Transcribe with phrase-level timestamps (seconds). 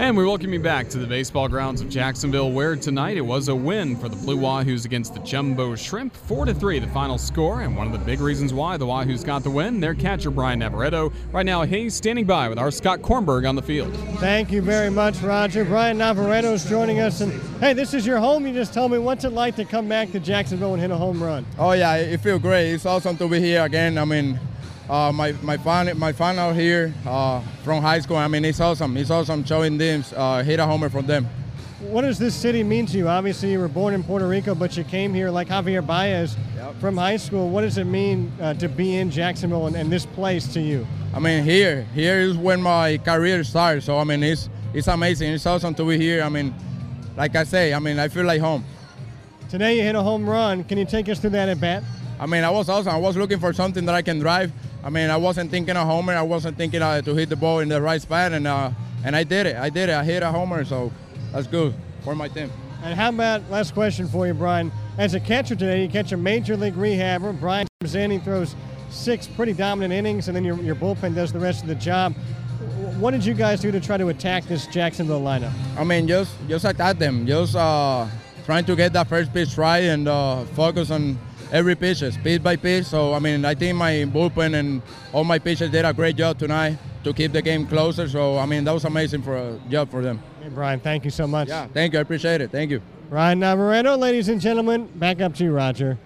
[0.00, 3.48] And we welcome you back to the baseball grounds of Jacksonville, where tonight it was
[3.48, 6.16] a win for the Blue Wahoos against the Jumbo Shrimp.
[6.16, 9.22] 4 to 3, the final score, and one of the big reasons why the Wahoos
[9.22, 11.12] got the win, their catcher Brian Navarreto.
[11.32, 13.94] Right now, he's standing by with our Scott Kornberg on the field.
[14.20, 15.66] Thank you very much, Roger.
[15.66, 17.20] Brian Navarreto is joining us.
[17.20, 17.30] And
[17.60, 18.46] hey, this is your home.
[18.46, 20.96] You just told me what's it like to come back to Jacksonville and hit a
[20.96, 21.44] home run?
[21.58, 22.72] Oh, yeah, it feels great.
[22.72, 23.98] It's awesome to be here again.
[23.98, 24.40] I mean,
[24.90, 28.16] uh, my my final my final here uh, from high school.
[28.16, 28.96] I mean, it's awesome.
[28.96, 31.28] It's awesome showing them uh, hit a homer from them.
[31.80, 33.08] What does this city mean to you?
[33.08, 36.78] Obviously, you were born in Puerto Rico, but you came here like Javier Baez yep.
[36.78, 37.48] from high school.
[37.48, 40.86] What does it mean uh, to be in Jacksonville and, and, this place to you?
[41.14, 43.82] I mean, here here is when my career started.
[43.82, 45.32] So I mean, it's it's amazing.
[45.32, 46.22] It's awesome to be here.
[46.22, 46.52] I mean,
[47.16, 48.64] like I say, I mean, I feel like home.
[49.48, 50.64] Today you hit a home run.
[50.64, 51.84] Can you take us through that at bat?
[52.20, 52.92] I mean, I was awesome.
[52.92, 54.52] I was looking for something that I can drive.
[54.82, 56.14] I mean, I wasn't thinking a homer.
[56.14, 58.70] I wasn't thinking uh, to hit the ball in the right spot, and uh,
[59.04, 59.56] and I did it.
[59.56, 59.94] I did it.
[59.94, 60.90] I hit a homer, so
[61.32, 62.50] that's good for my team.
[62.82, 64.72] And how about last question for you, Brian?
[64.96, 67.38] As a catcher today, you catch a major league rehabber.
[67.38, 68.56] Brian comes in, he throws
[68.88, 72.14] six pretty dominant innings, and then your, your bullpen does the rest of the job.
[72.98, 75.52] What did you guys do to try to attack this Jacksonville lineup?
[75.76, 78.06] I mean, just just attack them, just uh,
[78.46, 81.18] trying to get that first pitch right and uh, focus on
[81.52, 82.86] every pitch, pitch by pitch.
[82.86, 86.38] So I mean, I think my bullpen and all my pitchers did a great job
[86.38, 88.08] tonight to keep the game closer.
[88.08, 90.22] So I mean, that was amazing for a job for them.
[90.42, 91.48] Hey, Brian, thank you so much.
[91.48, 91.98] Yeah, thank you.
[91.98, 92.50] I appreciate it.
[92.50, 92.80] Thank you.
[93.08, 95.98] Brian Navarreto, ladies and gentlemen, back up to you, Roger.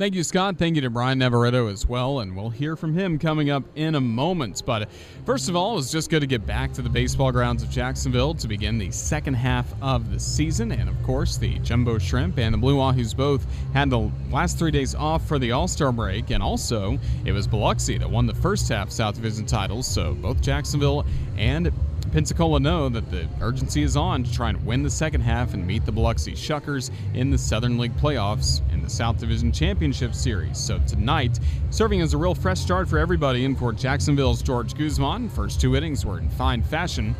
[0.00, 0.56] Thank you, Scott.
[0.56, 3.96] Thank you to Brian Navarreto as well, and we'll hear from him coming up in
[3.96, 4.62] a moment.
[4.64, 4.86] But uh,
[5.26, 8.32] first of all, it's just good to get back to the baseball grounds of Jacksonville
[8.36, 10.72] to begin the second half of the season.
[10.72, 14.70] And of course, the Jumbo Shrimp and the Blue Wahoos both had the last three
[14.70, 16.30] days off for the All Star break.
[16.30, 19.86] And also, it was Biloxi that won the first half South Division titles.
[19.86, 21.04] So both Jacksonville
[21.36, 21.70] and
[22.12, 25.64] Pensacola know that the urgency is on to try and win the second half and
[25.64, 30.58] meet the Biloxi Shuckers in the Southern League playoffs in the South Division Championship Series.
[30.58, 31.38] So tonight,
[31.70, 35.28] serving as a real fresh start for everybody in for Jacksonville's George Guzman.
[35.28, 37.14] First two innings were in fine fashion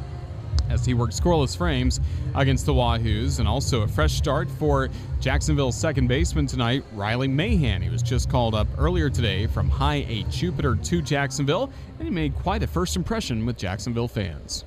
[0.69, 2.01] as he worked scoreless frames
[2.35, 4.89] against the Wahoos, and also a fresh start for
[5.21, 7.81] Jacksonville's second baseman tonight, Riley Mahan.
[7.81, 12.11] He was just called up earlier today from High A Jupiter to Jacksonville, and he
[12.13, 14.65] made quite a first impression with Jacksonville fans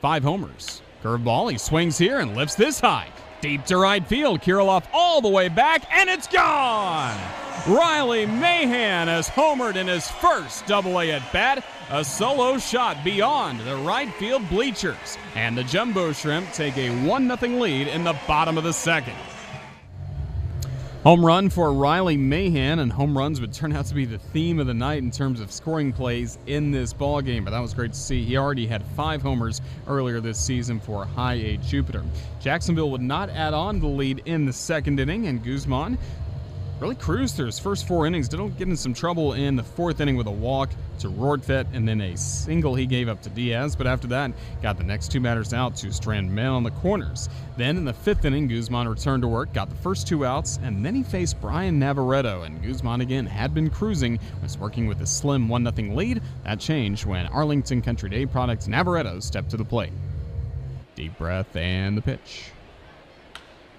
[0.00, 0.82] five homers.
[1.02, 3.08] Curveball, he swings here and lifts this high.
[3.40, 7.18] Deep to right field, Kirilloff all the way back, and it's gone!
[7.66, 13.60] Riley Mahan has homered in his first double A at bat, a solo shot beyond
[13.60, 18.16] the right field bleachers, and the Jumbo Shrimp take a 1 0 lead in the
[18.26, 19.16] bottom of the second.
[21.04, 24.60] Home run for Riley Mahan, and home runs would turn out to be the theme
[24.60, 27.42] of the night in terms of scoring plays in this ball game.
[27.42, 28.22] But that was great to see.
[28.22, 32.04] He already had five homers earlier this season for High A Jupiter.
[32.38, 35.96] Jacksonville would not add on the lead in the second inning, and Guzman
[36.80, 38.28] really cruised through his first four innings.
[38.28, 40.70] Didn't get in some trouble in the fourth inning with a walk
[41.00, 43.76] to Rortvedt and then a single he gave up to Diaz.
[43.76, 44.32] But after that,
[44.62, 47.28] got the next two batters out to strand men on the corners.
[47.56, 50.84] Then in the fifth inning, Guzman returned to work, got the first two outs, and
[50.84, 52.42] then he faced Brian Navarreto.
[52.42, 56.22] And Guzman again had been cruising, was working with a slim 1 0 lead.
[56.44, 59.92] That changed when Arlington Country Day product Navarreto stepped to the plate.
[60.94, 62.52] Deep breath and the pitch.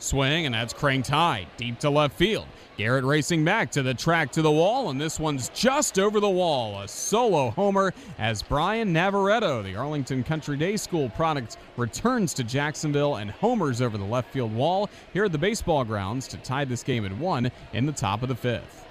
[0.04, 2.46] Swing, and that's cranked high, deep to left field.
[2.78, 6.30] Garrett racing back to the track to the wall, and this one's just over the
[6.30, 6.82] wall.
[6.82, 13.18] A solo homer as Brian Navarreto, the Arlington Country Day School product, returns to Jacksonville
[13.18, 16.84] and homers over the left field wall here at the baseball grounds to tie this
[16.84, 18.88] game at one in the top of the fifth.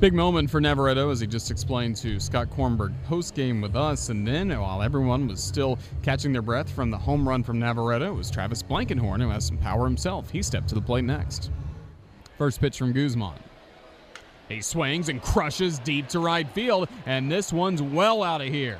[0.00, 4.10] Big moment for Navarreto, as he just explained to Scott Kornberg post game with us.
[4.10, 8.12] And then, while everyone was still catching their breath from the home run from Navarreto,
[8.12, 10.30] it was Travis Blankenhorn, who has some power himself.
[10.30, 11.50] He stepped to the plate next.
[12.36, 13.40] First pitch from Guzman.
[14.48, 18.78] He swings and crushes deep to right field, and this one's well out of here.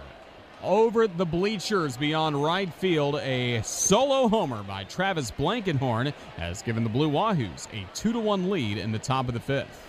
[0.63, 6.91] Over the bleachers beyond right field, a solo homer by Travis Blankenhorn has given the
[6.91, 9.88] Blue Wahoos a 2 1 lead in the top of the fifth.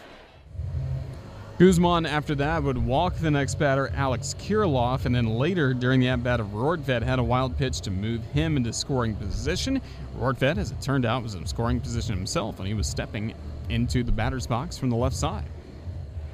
[1.59, 6.07] Guzman, after that, would walk the next batter, Alex Kirilloff, and then later during the
[6.07, 9.81] at bat of Rortvedt, had a wild pitch to move him into scoring position.
[10.17, 13.33] Rortvedt, as it turned out, was in scoring position himself, and he was stepping
[13.67, 15.43] into the batter's box from the left side.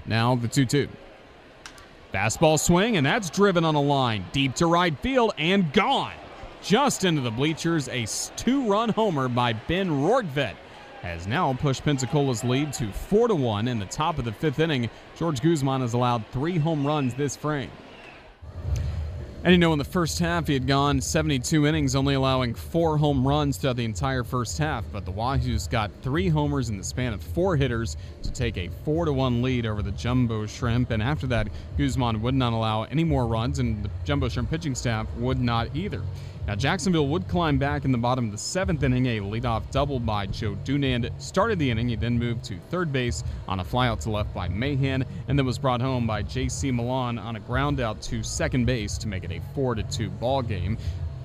[0.05, 0.87] Now the 2 2.
[2.13, 6.13] Fastball swing, and that's driven on a line deep to right field and gone.
[6.61, 8.05] Just into the bleachers, a
[8.35, 10.53] two run homer by Ben Rortvedt
[11.05, 14.59] has now pushed Pensacola's lead to 4 to 1 in the top of the fifth
[14.59, 14.89] inning.
[15.15, 17.69] George Guzman has allowed three home runs this frame.
[19.43, 22.97] And you know, in the first half, he had gone 72 innings, only allowing four
[22.97, 24.83] home runs throughout the entire first half.
[24.91, 28.69] But the Wahoos got three homers in the span of four hitters to take a
[28.83, 30.89] 4 to 1 lead over the Jumbo Shrimp.
[30.89, 34.73] And after that, Guzman would not allow any more runs, and the Jumbo Shrimp pitching
[34.73, 36.01] staff would not either.
[36.47, 39.07] Now, Jacksonville would climb back in the bottom of the seventh inning.
[39.07, 41.89] A leadoff double by Joe Dunand started the inning.
[41.89, 45.45] He then moved to third base on a flyout to left by Mahan, and then
[45.45, 46.69] was brought home by J.C.
[46.69, 50.43] Milan on a ground out to second base to make it a 4 2 ball
[50.43, 50.77] game.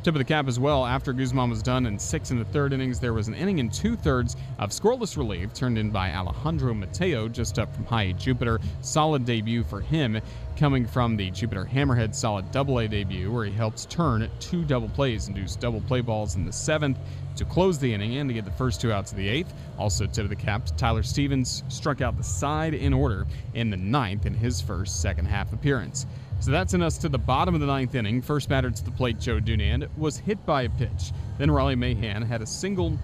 [0.03, 0.87] Tip of the cap as well.
[0.87, 3.71] After Guzman was done in six and the third innings, there was an inning and
[3.71, 8.61] two thirds of scoreless relief turned in by Alejandro Mateo, just up from High Jupiter.
[8.81, 10.19] Solid debut for him,
[10.57, 14.89] coming from the Jupiter Hammerhead solid double A debut, where he helps turn two double
[14.89, 16.99] plays, induce double play balls in the seventh
[17.37, 19.53] to close the inning and to get the first two outs of the eighth.
[19.79, 23.77] Also, tip of the cap, Tyler Stevens struck out the side in order in the
[23.77, 26.07] ninth in his first second half appearance.
[26.41, 28.23] So that sent us to the bottom of the ninth inning.
[28.23, 31.13] First batter to the plate, Joe Dunand, was hit by a pitch.
[31.37, 32.99] Then Riley Mahan had a single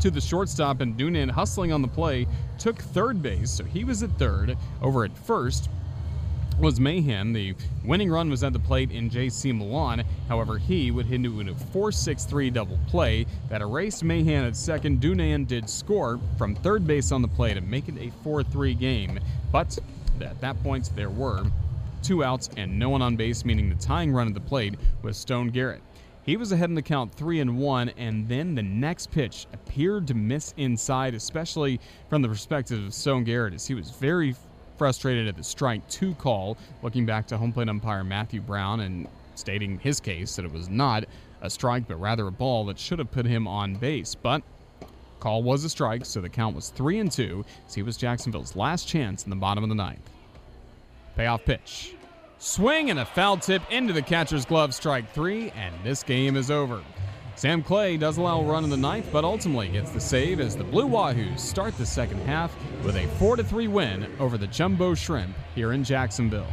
[0.00, 2.26] to the shortstop, and Dunand, hustling on the play,
[2.58, 3.50] took third base.
[3.50, 4.58] So he was at third.
[4.82, 5.70] Over at first
[6.58, 7.32] was Mahan.
[7.32, 9.52] The winning run was at the plate in J.C.
[9.52, 10.04] Milan.
[10.28, 15.00] However, he would hit into a 4-6-3 double play that erased Mahan at second.
[15.00, 19.18] Dunand did score from third base on the play to make it a 4-3 game.
[19.50, 19.78] But
[20.20, 21.44] at that point, there were
[22.02, 25.16] two outs, and no one on base, meaning the tying run at the plate was
[25.16, 25.82] Stone Garrett.
[26.22, 30.06] He was ahead in the count three and one, and then the next pitch appeared
[30.08, 34.34] to miss inside, especially from the perspective of Stone Garrett, as he was very
[34.76, 39.08] frustrated at the strike two call, looking back to home plate umpire Matthew Brown and
[39.34, 41.04] stating his case that it was not
[41.42, 44.14] a strike, but rather a ball that should have put him on base.
[44.14, 44.42] But
[45.20, 48.56] call was a strike, so the count was three and two, as he was Jacksonville's
[48.56, 50.08] last chance in the bottom of the ninth.
[51.16, 51.94] Payoff pitch.
[52.38, 56.50] Swing and a foul tip into the catcher's glove, strike three, and this game is
[56.50, 56.82] over.
[57.36, 60.56] Sam Clay does allow a run in the ninth, but ultimately gets the save as
[60.56, 62.54] the Blue Wahoos start the second half
[62.84, 66.46] with a 4 3 win over the Jumbo Shrimp here in Jacksonville.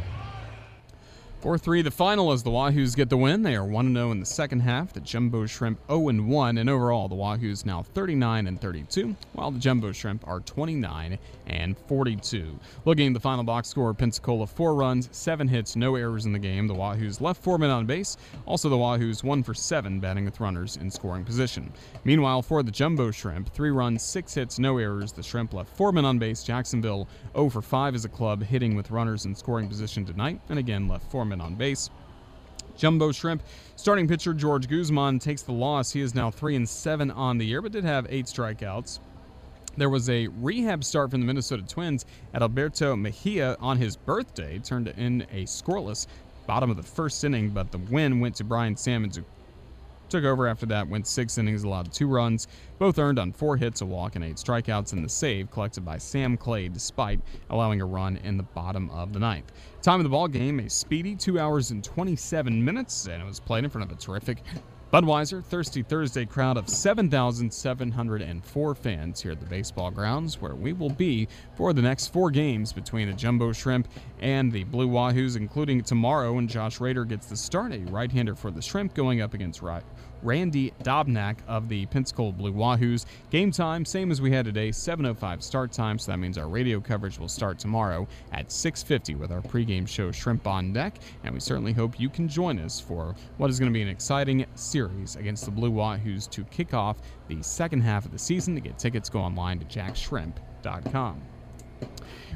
[1.40, 3.42] 4 3 the final as the Wahoos get the win.
[3.42, 4.92] They are 1 0 in the second half.
[4.92, 6.58] The Jumbo Shrimp 0 1.
[6.58, 11.78] And overall, the Wahoos now 39 and 32, while the Jumbo Shrimp are 29 and
[11.86, 12.58] 42.
[12.84, 16.40] Looking at the final box score, Pensacola 4 runs, 7 hits, no errors in the
[16.40, 16.66] game.
[16.66, 18.16] The Wahoos left 4 men on base.
[18.44, 21.72] Also, the Wahoos 1 for 7 batting with runners in scoring position.
[22.02, 25.12] Meanwhile, for the Jumbo Shrimp, 3 runs, 6 hits, no errors.
[25.12, 26.42] The Shrimp left 4 men on base.
[26.42, 30.58] Jacksonville 0 for 5 as a club, hitting with runners in scoring position tonight, and
[30.58, 31.90] again left 4 on base.
[32.76, 33.42] Jumbo Shrimp
[33.76, 35.90] starting pitcher George Guzman takes the loss.
[35.90, 39.00] He is now 3 and 7 on the year, but did have 8 strikeouts.
[39.76, 42.04] There was a rehab start from the Minnesota Twins
[42.34, 46.06] Adalberto Mejia on his birthday, turned in a scoreless
[46.46, 49.24] bottom of the first inning, but the win went to Brian Sammons, who
[50.08, 53.80] took over after that, went six innings, allowed two runs, both earned on four hits,
[53.80, 57.20] a walk, and eight strikeouts, and the save collected by Sam Clay, despite
[57.50, 59.52] allowing a run in the bottom of the ninth.
[59.82, 63.40] Time of the ball game, a speedy two hours and 27 minutes, and it was
[63.40, 64.38] played in front of a terrific
[64.90, 70.88] Budweiser Thirsty Thursday crowd of 7,704 fans here at the baseball grounds, where we will
[70.88, 73.86] be for the next four games between the Jumbo Shrimp
[74.20, 78.34] and the Blue Wahoos, including tomorrow when Josh Rader gets the start, a right hander
[78.34, 79.60] for the Shrimp going up against
[80.22, 83.06] Randy Dobnak of the Pensacola Blue Wahoos.
[83.30, 86.80] Game time, same as we had today, 7.05 start time, so that means our radio
[86.80, 91.40] coverage will start tomorrow at 6.50 with our pregame show Shrimp on Deck, and we
[91.40, 95.16] certainly hope you can join us for what is going to be an exciting series
[95.16, 96.98] against the Blue Wahoos to kick off
[97.28, 98.54] the second half of the season.
[98.54, 101.37] To get tickets, go online to jackshrimp.com.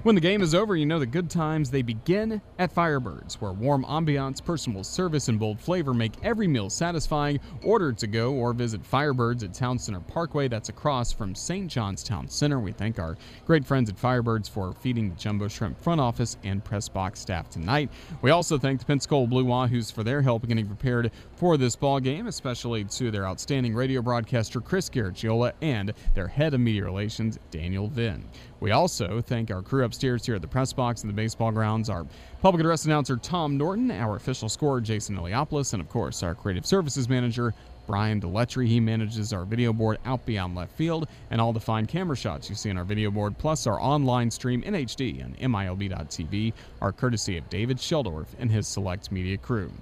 [0.03, 3.53] When the game is over, you know the good times they begin at Firebirds, where
[3.53, 7.39] warm ambiance, personal service, and bold flavor make every meal satisfying.
[7.63, 10.49] Order to go or visit Firebirds at Town Center Parkway.
[10.49, 11.71] That's across from St.
[11.71, 12.59] John's Town Center.
[12.59, 16.65] We thank our great friends at Firebirds for feeding the Jumbo Shrimp front office and
[16.65, 17.89] press box staff tonight.
[18.23, 21.77] We also thank the Pensacola Blue Wahoos for their help in getting prepared for this
[21.77, 26.83] ball game, especially to their outstanding radio broadcaster Chris Garagiola and their head of media
[26.83, 28.25] relations Daniel Vinn.
[28.59, 31.89] We also thank our crew upstairs here at the press box and the baseball grounds,
[31.89, 32.05] our
[32.43, 36.67] public address announcer Tom Norton, our official scorer Jason Eliopoulos, and of course our creative
[36.67, 37.55] services manager
[37.87, 38.67] Brian Deletry.
[38.67, 42.51] He manages our video board out beyond left field and all the fine camera shots
[42.51, 46.93] you see on our video board, plus our online stream in HD on MILB.TV, are
[46.93, 49.73] courtesy of David Sheldorf and his select media crew.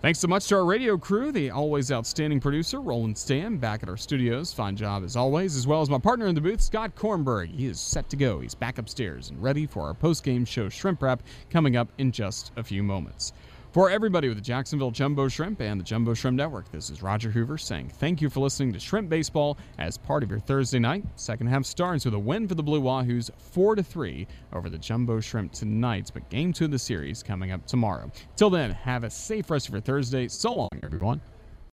[0.00, 3.88] Thanks so much to our radio crew, the always outstanding producer, Roland Stam, back at
[3.88, 4.52] our studios.
[4.52, 7.48] Fine job as always, as well as my partner in the booth, Scott Kornberg.
[7.48, 8.38] He is set to go.
[8.38, 12.12] He's back upstairs and ready for our post game show Shrimp Wrap coming up in
[12.12, 13.32] just a few moments.
[13.70, 17.30] For everybody with the Jacksonville Jumbo Shrimp and the Jumbo Shrimp Network, this is Roger
[17.30, 21.04] Hoover saying thank you for listening to Shrimp Baseball as part of your Thursday night.
[21.16, 25.20] Second half starts with a win for the Blue Wahoos 4 3 over the Jumbo
[25.20, 28.10] Shrimp tonight, but game two of the series coming up tomorrow.
[28.36, 30.28] Till then, have a safe rest of your Thursday.
[30.28, 31.20] So long, everyone.